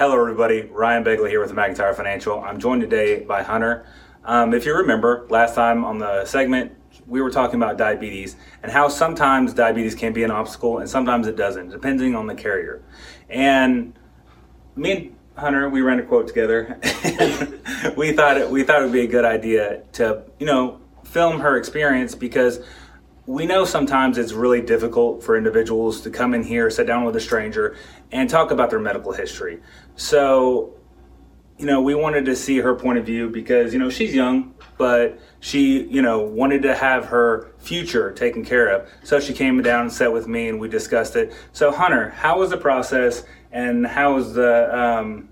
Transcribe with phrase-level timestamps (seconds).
[0.00, 0.62] Hello, everybody.
[0.62, 2.40] Ryan Begley here with McIntyre Financial.
[2.40, 3.84] I'm joined today by Hunter.
[4.24, 6.72] Um, if you remember, last time on the segment,
[7.06, 11.26] we were talking about diabetes and how sometimes diabetes can be an obstacle and sometimes
[11.26, 12.82] it doesn't, depending on the carrier.
[13.28, 13.92] And
[14.74, 16.80] me and Hunter, we ran a quote together.
[17.94, 21.40] we thought it, we thought it would be a good idea to, you know, film
[21.40, 22.60] her experience because
[23.30, 27.14] we know sometimes it's really difficult for individuals to come in here, sit down with
[27.14, 27.76] a stranger,
[28.10, 29.60] and talk about their medical history.
[29.94, 30.74] So,
[31.56, 34.52] you know, we wanted to see her point of view because, you know, she's young,
[34.78, 38.88] but she, you know, wanted to have her future taken care of.
[39.04, 41.32] So she came down and sat with me and we discussed it.
[41.52, 45.28] So, Hunter, how was the process and how was the, um,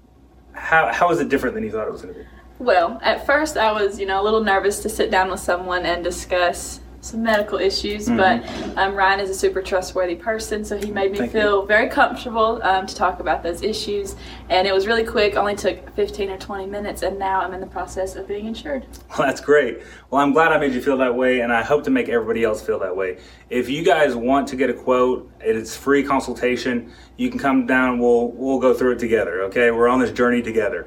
[0.52, 2.26] how, how was it different than you thought it was going to be?
[2.60, 5.84] Well, at first I was, you know, a little nervous to sit down with someone
[5.84, 8.16] and discuss some medical issues, mm-hmm.
[8.16, 11.66] but um, Ryan is a super trustworthy person, so he made me Thank feel you.
[11.66, 14.16] very comfortable um, to talk about those issues.
[14.48, 17.60] And it was really quick, only took 15 or 20 minutes, and now I'm in
[17.60, 18.86] the process of being insured.
[19.10, 19.82] Well, that's great.
[20.10, 22.44] Well, I'm glad I made you feel that way, and I hope to make everybody
[22.44, 23.18] else feel that way.
[23.50, 26.92] If you guys want to get a quote, it's free consultation.
[27.16, 29.70] You can come down, we'll, we'll go through it together, okay?
[29.70, 30.86] We're on this journey together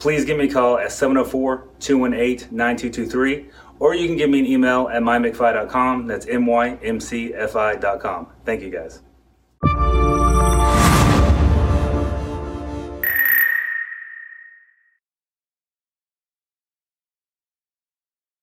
[0.00, 4.46] please give me a call at 704 218 9223, or you can give me an
[4.46, 6.08] email at mymcfi.com.
[6.08, 8.26] That's M Y M C F I.com.
[8.44, 9.02] Thank you guys.